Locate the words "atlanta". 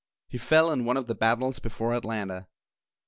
1.93-2.47